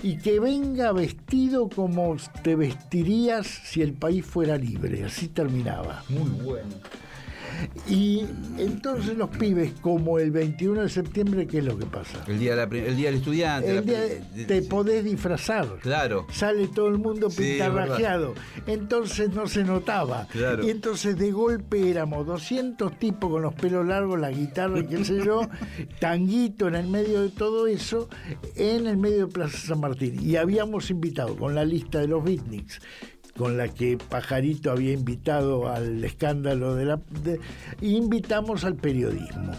[0.03, 5.05] y que venga vestido como te vestirías si el país fuera libre.
[5.05, 6.05] Así terminaba.
[6.09, 6.75] Muy bueno.
[7.89, 8.25] Y
[8.59, 12.25] entonces los pibes, como el 21 de septiembre, ¿qué es lo que pasa?
[12.27, 13.79] El día, de la pri- el día del estudiante.
[13.79, 14.01] El día
[14.47, 15.67] te podés disfrazar.
[15.81, 16.27] Claro.
[16.33, 18.35] Sale todo el mundo Sí, pintarrajeado.
[18.67, 20.27] entonces no se notaba.
[20.31, 20.67] Claro.
[20.67, 25.05] Y entonces de golpe éramos 200 tipos con los pelos largos, la guitarra y qué
[25.05, 25.43] sé yo,
[26.01, 28.09] tanguito en el medio de todo eso,
[28.57, 30.19] en el medio de Plaza San Martín.
[30.21, 32.81] Y habíamos invitado con la lista de los beatniks
[33.37, 37.01] con la que Pajarito había invitado al escándalo de la...
[37.23, 37.41] de-
[37.81, 39.53] invitamos al periodismo.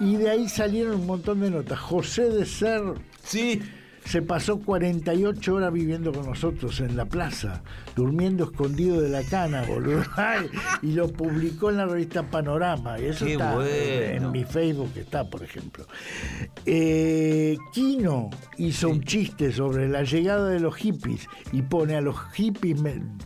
[0.00, 1.78] Y de ahí salieron un montón de notas.
[1.78, 2.82] José de Ser
[3.24, 3.60] Sí.
[4.04, 7.62] Se pasó 48 horas viviendo con nosotros en la plaza,
[7.94, 10.02] durmiendo escondido de la cana, boludo.
[10.82, 12.98] Y lo publicó en la revista Panorama.
[12.98, 13.68] Y eso Qué está bueno.
[13.68, 15.86] en mi Facebook, está, por ejemplo.
[16.66, 22.16] Eh, Kino hizo un chiste sobre la llegada de los hippies y pone a los
[22.32, 22.80] hippies,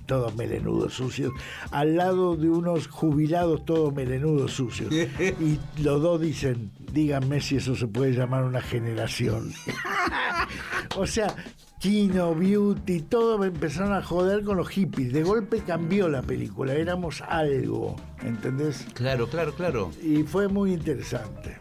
[0.06, 1.32] todos melenudos sucios,
[1.70, 4.92] al lado de unos jubilados todos melenudos sucios.
[5.40, 9.52] Y los dos dicen, díganme si eso se puede llamar una generación.
[10.96, 11.34] O sea,
[11.78, 15.12] Kino, Beauty, todo me empezaron a joder con los hippies.
[15.12, 18.86] De golpe cambió la película, éramos algo, ¿entendés?
[18.94, 19.90] Claro, claro, claro.
[20.02, 21.58] Y fue muy interesante.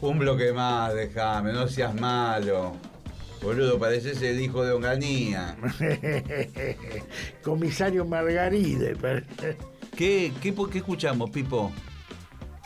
[0.00, 2.72] Un bloque más, déjame, no seas malo.
[3.40, 5.56] Boludo, pareces el hijo de Onganía.
[7.42, 8.96] Comisario Margaride.
[9.96, 11.72] ¿Qué, qué, qué escuchamos, Pipo?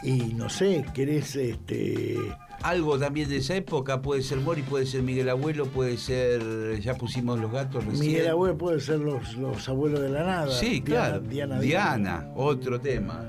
[0.03, 2.19] Y no sé, ¿querés este.
[2.63, 6.81] Algo también de esa época, puede ser Mori, puede ser Miguel Abuelo, puede ser.
[6.81, 8.07] Ya pusimos los gatos recién.
[8.07, 10.53] Miguel Abuelo puede ser los, los abuelos de la nada.
[10.53, 11.21] Sí, Diana- claro.
[11.21, 13.25] Diana, Diana, otro tema.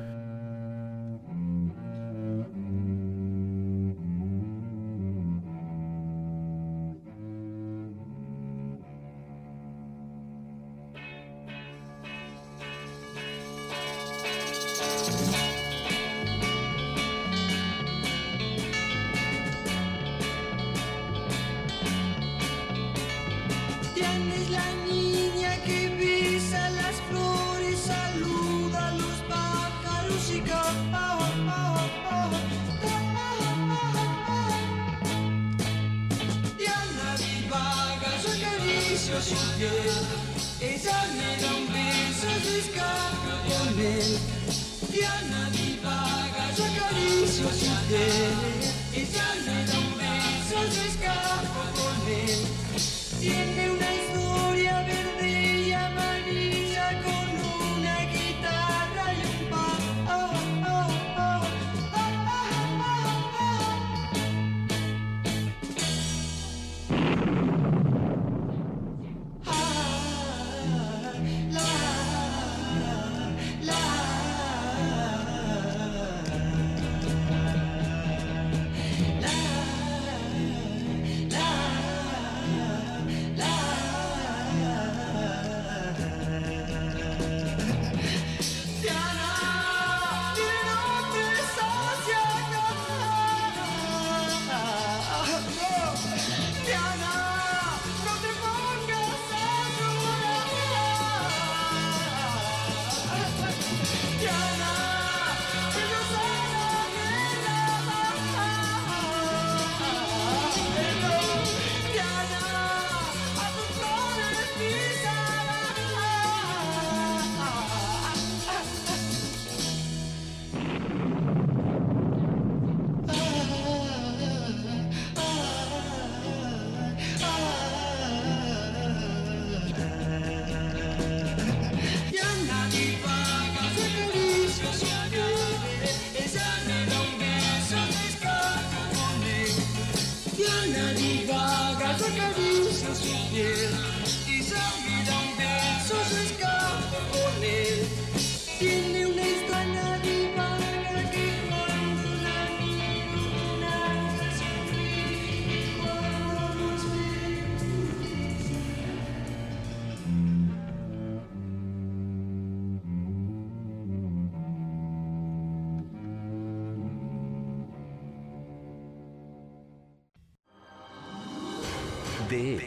[172.37, 172.61] De él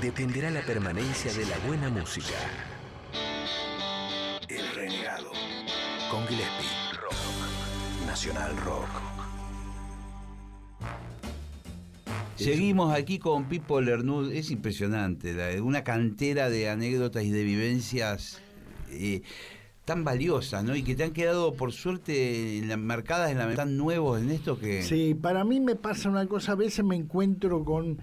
[0.00, 2.34] dependerá la permanencia de la buena música.
[4.48, 5.30] El renegado.
[6.10, 6.68] Con Gillespie.
[7.00, 8.04] Rock.
[8.04, 8.88] Nacional Rock.
[12.34, 18.40] Seguimos aquí con Pipo Lernud, es impresionante, la- una cantera de anécdotas y de vivencias
[18.90, 19.22] eh,
[19.84, 20.74] tan valiosas, ¿no?
[20.74, 24.30] Y que te han quedado, por suerte, en la- marcadas en la tan nuevos en
[24.32, 24.82] esto que...
[24.82, 28.00] Sí, para mí me pasa una cosa, a veces me encuentro con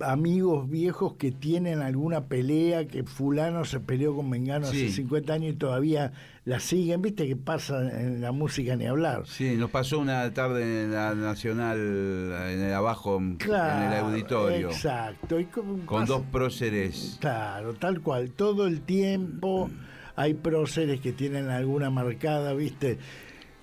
[0.00, 4.84] amigos viejos que tienen alguna pelea, que fulano se peleó con Mengano Sí.
[4.86, 6.12] hace 50 años y todavía
[6.44, 9.22] la siguen, viste que pasa en la música ni hablar.
[9.26, 15.40] Sí, nos pasó una tarde en la Nacional, en el abajo, en el auditorio, Exacto.
[15.40, 17.18] y con pasa- dos próceres.
[17.20, 18.30] Claro, tal cual.
[18.32, 19.70] Todo el tiempo
[20.14, 22.98] hay próceres que tienen alguna marcada, ¿viste?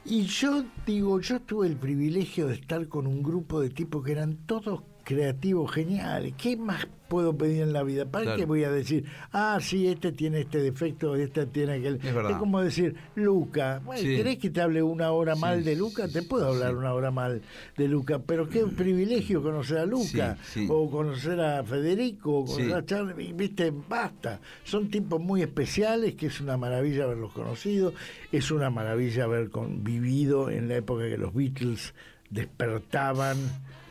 [0.05, 4.11] Y yo digo, yo tuve el privilegio de estar con un grupo de tipos que
[4.11, 6.33] eran todos creativos geniales.
[6.37, 8.05] ¿Qué más puedo pedir en la vida?
[8.05, 8.39] ¿Para Claro.
[8.39, 11.99] qué voy a decir, ah, sí, este tiene este defecto, este tiene aquel?
[12.03, 12.39] Es verdad.
[12.39, 14.15] como decir, Luca, bueno, Sí.
[14.15, 16.07] ¿querés que te hable una hora Sí, mal de Luca?
[16.07, 17.41] Te puedo hablar una hora mal
[17.77, 20.37] de Luca, pero qué privilegio conocer a Luca,
[20.69, 24.39] o conocer a Federico, o conocer a Charlie, viste, basta.
[24.63, 27.93] Son tipos muy especiales, que es una maravilla haberlos conocido,
[28.31, 29.49] es una maravilla haber
[29.79, 31.93] vivido en la época que los Beatles
[32.31, 33.37] despertaban.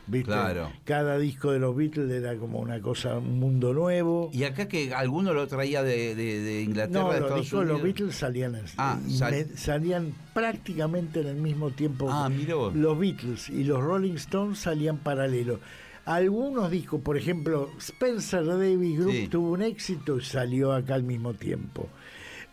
[0.07, 0.27] ¿Viste?
[0.27, 0.71] Claro.
[0.85, 4.29] Cada disco de los Beatles era como una cosa, un mundo nuevo.
[4.33, 7.59] Y acá que alguno lo traía de, de- de Inglaterra, No, de los Estados discos
[7.67, 7.81] de los.
[7.81, 12.07] Beatles salían, Ah, sal- salían prácticamente en el mismo tiempo.
[12.11, 12.29] Ah.
[12.73, 15.59] Los Beatles y los Rolling Stones salían paralelo.
[16.05, 19.27] Algunos discos, por ejemplo, Spencer Davis Group Sí.
[19.29, 21.87] tuvo un éxito y salió acá al mismo tiempo.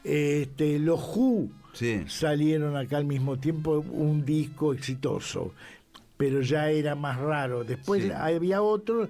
[0.04, 2.02] Este, los Who Sí.
[2.06, 5.52] salieron acá al mismo tiempo un disco exitoso,
[6.20, 7.64] pero ya era más raro.
[7.64, 8.10] Después Sí.
[8.14, 9.08] había otro,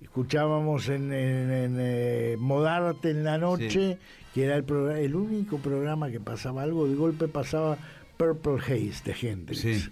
[0.00, 3.98] escuchábamos en, en- en, eh, Modarte en la noche,
[4.32, 4.64] que era el,
[4.96, 7.76] el único programa que pasaba algo, de golpe pasaba
[8.16, 9.60] Purple Haze de Hendrix.
[9.60, 9.88] Sí.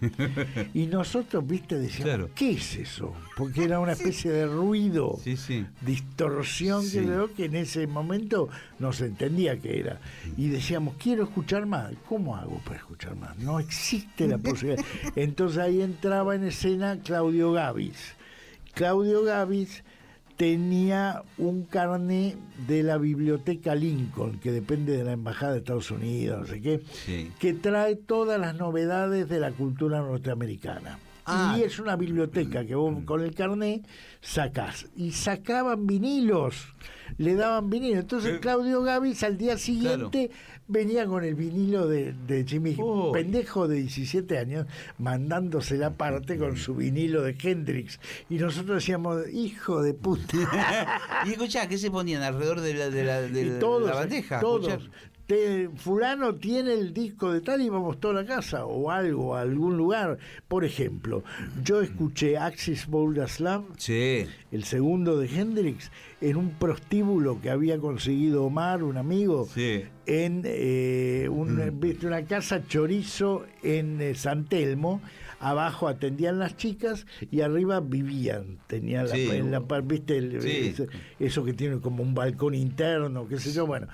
[0.72, 2.30] Y nosotros, viste, decíamos, Claro.
[2.34, 3.14] ¿qué es eso?
[3.36, 5.66] Porque era una especie de ruido Sí, sí.
[5.82, 6.98] distorsión Sí.
[7.00, 8.48] que creo que en ese momento
[8.78, 10.00] no se entendía qué era.
[10.36, 11.92] Y decíamos, quiero escuchar más.
[12.08, 13.36] ¿Cómo hago para escuchar más?
[13.38, 14.84] No existe la posibilidad.
[15.16, 18.14] Entonces ahí entraba en escena Claudio Gavis.
[18.72, 19.82] Claudio Gavis
[20.36, 26.40] tenía un carné de la biblioteca Lincoln, que depende de la Embajada de Estados Unidos,
[26.40, 27.30] no sé qué, Sí.
[27.38, 30.98] que trae todas las novedades de la cultura norteamericana.
[31.26, 31.56] Ah.
[31.58, 33.82] Y es una biblioteca que vos con el carné
[34.20, 34.86] sacás.
[34.96, 36.74] Y sacaban vinilos,
[37.18, 38.00] le daban vinilo.
[38.00, 40.30] Entonces Claudio Gavis al día siguiente
[40.68, 42.76] venía con el vinilo de, de Jimmy,
[43.12, 44.66] pendejo de 17 años,
[44.98, 48.00] mandándose la parte con su vinilo de Hendrix.
[48.28, 50.36] Y nosotros decíamos, hijo de puta.
[51.26, 53.94] y escuchá, ¿qué se ponían alrededor de la, de la, de y la- todos, la
[53.94, 54.40] bandeja?
[54.40, 54.68] todos.
[54.68, 54.90] Escuchá.
[55.26, 59.40] Te- fulano tiene el disco de tal y vamos toda la casa o algo, a
[59.40, 60.18] algún lugar.
[60.48, 61.24] Por ejemplo,
[61.64, 64.26] yo escuché Axis Bold Slam, Sí.
[64.52, 69.84] el segundo de Hendrix, en un prostíbulo que había conseguido Omar, un amigo, Sí.
[70.04, 75.00] en eh, un- viste, una casa chorizo en eh, San Telmo.
[75.50, 78.58] Abajo atendían las chicas y arriba vivían.
[78.70, 79.28] La, Sí.
[79.30, 80.68] en la viste, el- Sí.
[80.68, 80.88] ese-
[81.18, 83.86] eso que tiene como un balcón interno, qué sé yo, bueno.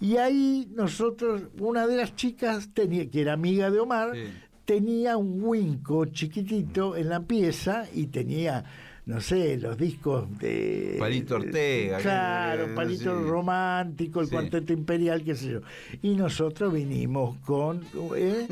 [0.00, 4.24] Y ahí nosotros, una de las chicas tenía, que era amiga de Omar, Sí.
[4.64, 8.64] tenía un winco chiquitito en la pieza y tenía,
[9.06, 10.96] no sé, los discos de...
[10.98, 13.28] Palito Ortega, Claro, que- Palito sí.
[13.30, 14.32] Romántico, el Sí.
[14.32, 15.60] Cuarteto Imperial, qué sé yo.
[16.02, 17.82] Y nosotros vinimos con...
[18.16, 18.46] ¿eh?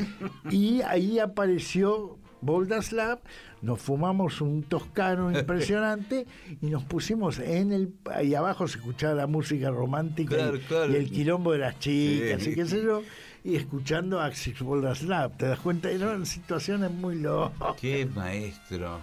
[0.51, 3.19] y ahí apareció Boldaslav,
[3.63, 6.27] nos fumamos un toscano impresionante
[6.61, 7.93] y nos pusimos en el...
[8.13, 10.93] Ahí abajo se escuchaba la música romántica y- Claro, claro.
[10.93, 12.51] y el quilombo de las chicas Sí.
[12.51, 13.03] y qué sé yo.
[13.45, 17.77] Y escuchando Axis Boldaslav, te das cuenta, eran situaciones muy locas.
[17.81, 19.01] Qué maestro.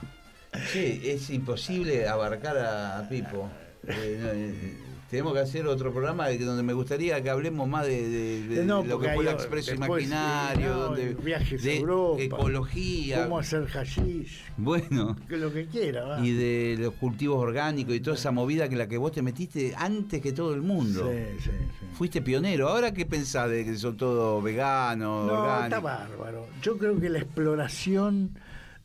[0.71, 3.49] Sí, es imposible abarcar a, a Pipo.
[3.87, 4.77] Eh, no, eh,
[5.13, 8.83] tenemos que hacer otro programa donde me gustaría que hablemos más de, de- de No,
[8.83, 13.65] lo que fue el expreso después, imaginario, no, donde, viajes de Europa, ecología, Cómo hacer
[13.67, 16.03] hashish, bueno, que lo que quiera.
[16.03, 16.19] va.
[16.25, 19.73] y de los cultivos orgánicos y toda esa movida que la que vos te metiste
[19.77, 21.09] antes que todo el mundo.
[21.11, 21.85] Sí, sí, sí.
[21.93, 22.67] Fuiste pionero.
[22.69, 26.47] ¿Ahora qué pensás de que son todos veganos, No, está bárbaro.
[26.63, 28.31] Yo creo que la exploración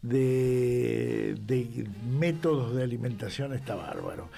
[0.03, 1.87] de, de
[2.19, 4.29] métodos de alimentación está bárbaro.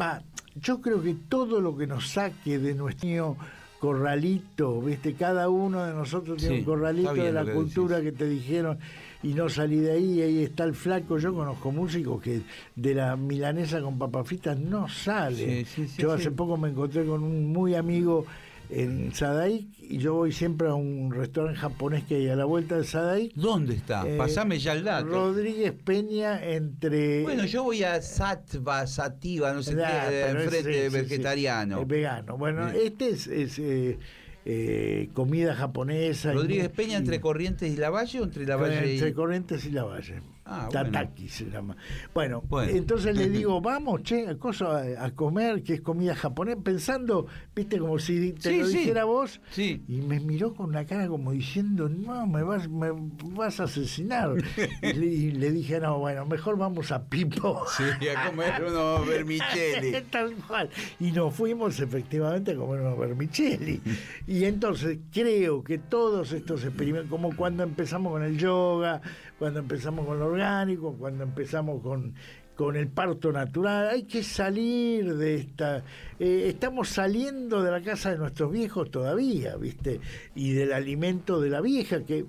[0.00, 0.22] Va,
[0.60, 3.36] yo creo que todo lo que nos saque de nuestro
[3.78, 5.14] corralito, ¿viste?
[5.14, 8.12] Cada uno de nosotros tiene Sí, un corralito de la que cultura decís.
[8.12, 8.78] que te dijeron
[9.22, 11.18] y no salí de ahí, ahí está el flaco.
[11.18, 12.40] Yo conozco músicos que
[12.76, 15.64] de la milanesa con papas fritas no sale.
[15.64, 18.26] Sí, sí, sí, yo hace poco me encontré con un muy amigo
[18.70, 22.76] en Sadaik y yo voy siempre a un restaurante japonés que hay a la vuelta
[22.76, 23.34] de Sadaik.
[23.34, 24.06] ¿Dónde está?
[24.06, 25.06] Eh, Pasame ya el dato.
[25.08, 27.22] Rodríguez Peña entre...
[27.22, 31.86] Bueno, yo voy a Satva, Sativa, no sé Nah, qué, enfrente ese- sí, sí, vegetariano.
[31.86, 32.36] vegano.
[32.36, 33.98] Bueno, este es, es, eh,
[34.44, 36.32] eh, comida japonesa.
[36.32, 39.12] Rodríguez Peña entre Corrientes y Lavalle o entre Lavalle entre y...
[39.12, 40.20] Corrientes y Lavalle.
[40.50, 41.76] Ah, Tataki se llama.
[42.14, 42.72] Bueno, Bueno.
[42.72, 47.78] entonces le digo, vamos, che, a, cosa, a comer, que es comida japonesa, pensando, viste,
[47.78, 48.78] como si te Sí, lo sí.
[48.78, 49.40] dijera vos.
[49.50, 49.82] Sí.
[49.88, 52.88] Y me miró con una cara como diciendo, no, me vas, me
[53.34, 54.30] vas a asesinar.
[54.82, 57.64] y, le, y le dije, no, bueno, mejor vamos a Pipo.
[57.76, 60.00] Sí, a comer unos vermicelli.
[60.10, 60.70] Tal cual.
[61.00, 63.80] Y nos fuimos efectivamente a comer unos vermicelli.
[64.26, 69.00] Y entonces creo que todos estos experimentos, como cuando empezamos con el yoga,
[69.38, 72.14] cuando empezamos con lo orgánico, cuando empezamos con,
[72.54, 75.78] con el parto natural, hay que salir de esta...
[76.18, 80.00] eh, estamos saliendo de la casa de nuestros viejos todavía, ¿viste?
[80.34, 82.24] Y del alimento de la vieja, que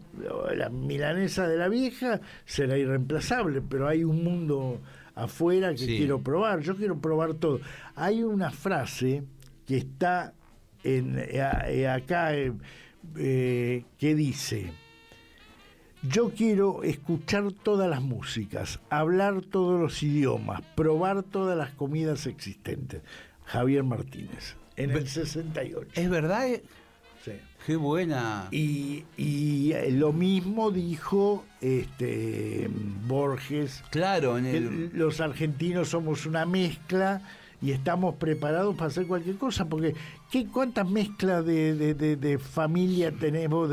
[0.55, 4.79] la milanesa de la vieja será irreemplazable, pero hay un mundo
[5.15, 5.97] afuera que Sí.
[5.97, 7.59] quiero probar, yo quiero probar todo.
[7.95, 9.23] Hay una frase
[9.67, 10.33] que está
[10.83, 14.71] en, eh, eh, acá eh, que dice,
[16.01, 23.01] yo quiero escuchar todas las músicas, hablar todos los idiomas, probar todas las comidas existentes.
[23.45, 25.91] Javier Martínez, en el 68.
[25.95, 26.47] ¿Es verdad?
[27.25, 27.31] Sí.
[27.65, 28.47] Qué buena.
[28.51, 32.69] Y, y, eh, lo mismo dijo este
[33.07, 34.91] Borges, Claro, en el...
[34.93, 37.21] los argentinos somos una mezcla
[37.61, 39.93] y estamos preparados para hacer cualquier cosa, porque
[40.31, 43.69] ¿qué, ¿cuántas mezclas de, de- de- de familia tenemos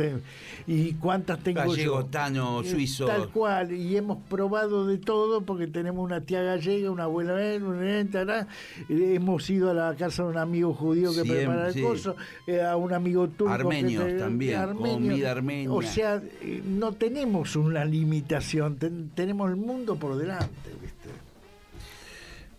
[0.67, 2.07] y cuántas tengo Gallego, yo?
[2.07, 3.07] tano, Eh, suizo.
[3.07, 7.35] Tal cual, y hemos probado de todo porque tenemos una tía gallega, una abuela,
[7.65, 8.49] una- tará.
[8.89, 11.83] Eh, hemos ido a la casa de un amigo judío que Siempre, prepara el sí.
[11.83, 13.47] coso, eh, a un amigo turco.
[13.55, 15.71] que Armenios te- también, comida armenia.
[15.73, 16.23] O sea,
[16.65, 21.09] no tenemos una limitación, ten- tenemos el mundo por delante, ¿viste?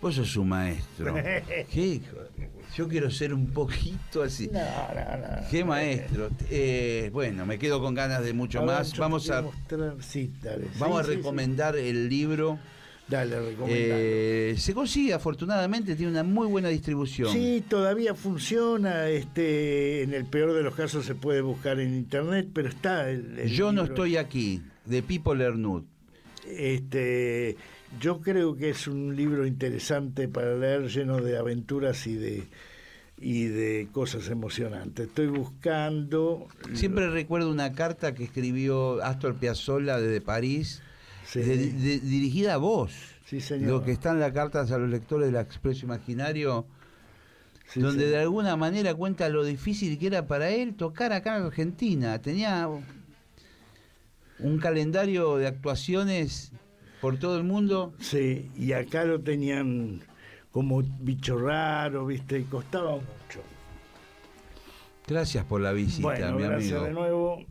[0.01, 1.13] Vos sos un maestro.
[1.71, 4.49] Qué hijo de- Yo quiero ser un poquito así.
[4.53, 5.47] No, no, no.
[5.49, 6.29] Qué maestro.
[6.51, 8.95] Eh, bueno, me quedo con ganas de mucho A ver, más.
[8.97, 10.65] Vamos a, mostrar- sí, dale.
[10.77, 12.59] vamos Sí, a sí, recomendar el libro.
[13.07, 13.95] Dale, recomendalo.
[13.97, 17.31] Eh, se consigue, afortunadamente, tiene una muy buena distribución.
[17.31, 19.07] Sí, todavía funciona.
[19.07, 23.09] Este, en el peor de los casos se puede buscar en internet, pero está.
[23.09, 25.83] El, el Yo no estoy aquí, de Pipo Lernud.
[26.45, 27.57] Este,
[27.99, 32.43] yo creo que es un libro interesante para leer, lleno de aventuras y de
[33.19, 35.07] y de cosas emocionantes.
[35.07, 36.47] Estoy buscando.
[36.73, 40.83] Siempre recuerdo una carta que escribió Astor Piazzolla desde París,
[41.25, 41.39] Sí.
[41.39, 42.93] de- de- dirigida a vos.
[43.25, 43.69] Sí, señor.
[43.71, 46.67] Lo que está en la carta a los lectores del Expreso Imaginario,
[47.69, 48.09] Sí, donde sí.
[48.11, 52.21] de alguna manera cuenta lo difícil que era para él tocar acá en Argentina.
[52.21, 52.69] Tenía
[54.39, 56.51] un calendario de actuaciones
[57.01, 57.93] por todo el mundo.
[57.99, 60.01] Sí, y acá lo tenían
[60.51, 62.39] como bicho raro, ¿viste?
[62.39, 63.41] Y costaba mucho.
[65.07, 66.85] Gracias por la visita, bueno, mi gracias amigo.
[66.85, 67.45] de nuevo.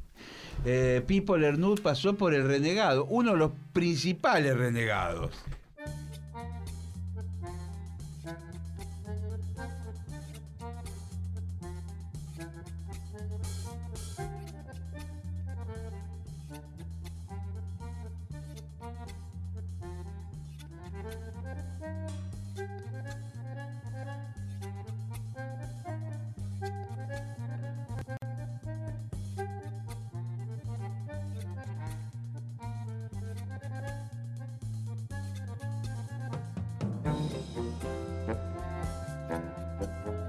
[0.64, 5.30] Eh, Pipo Lernud pasó por el renegado, uno de los principales renegados.
[37.16, 37.32] Thank
[40.06, 40.25] you.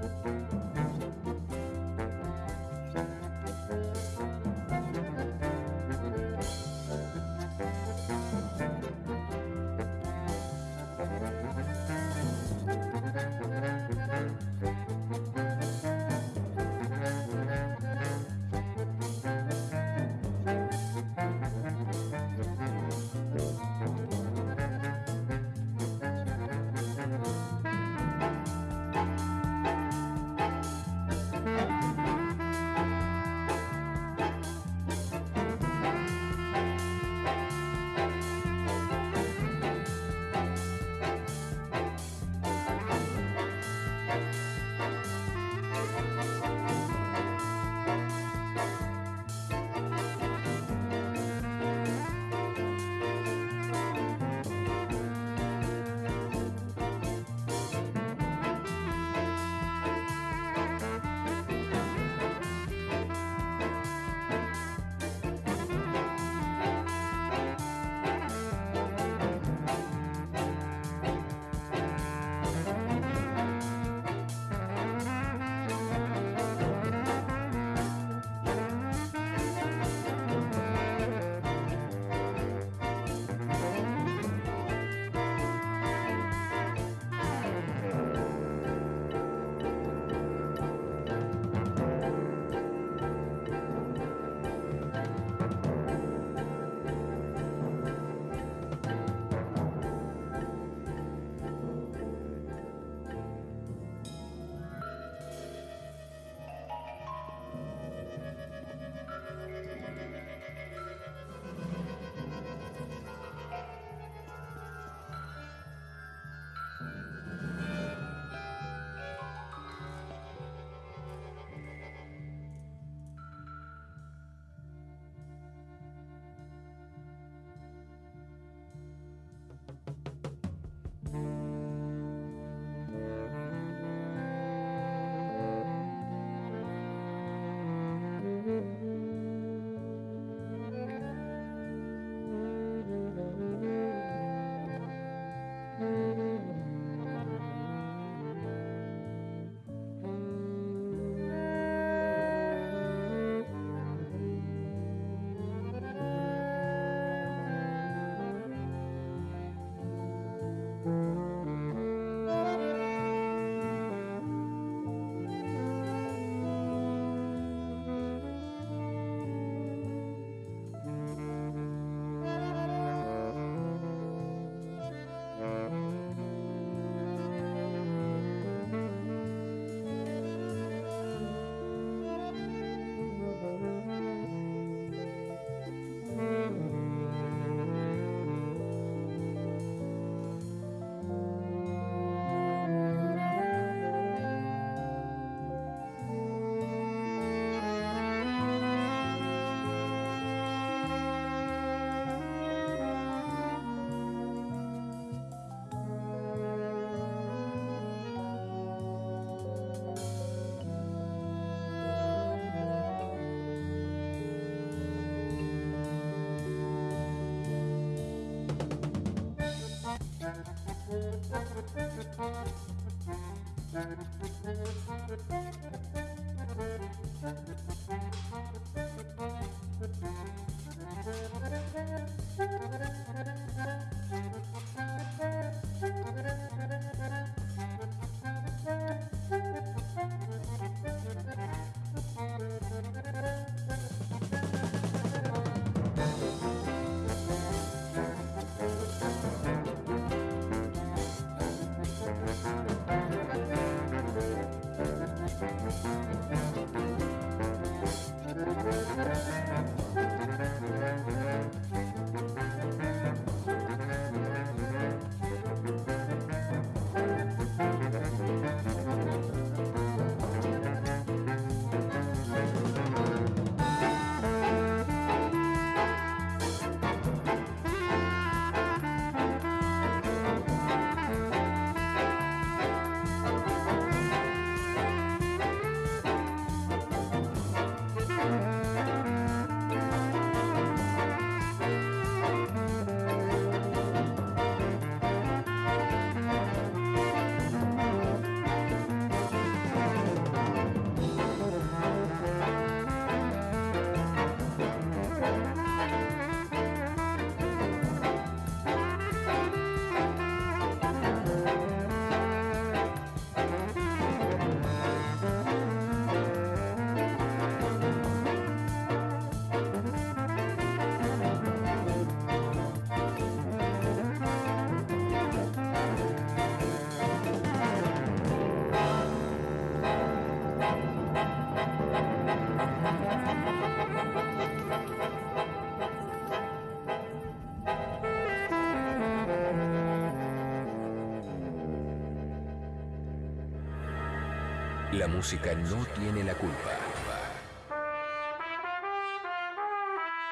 [344.98, 346.72] La música no tiene la culpa.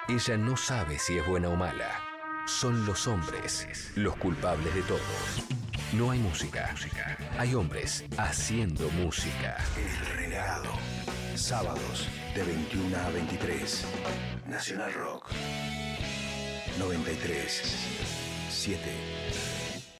[0.08, 1.88] Ella no sabe si es buena o mala.
[2.48, 4.98] Son los hombres los culpables de todo.
[5.92, 6.74] No hay música.
[7.38, 9.56] Hay hombres haciendo música.
[9.76, 10.72] El Renegado.
[11.36, 13.86] Sábados de 21 a 23.
[14.48, 15.30] Nacional Rock.
[16.80, 17.62] 93.
[18.50, 19.65] 7.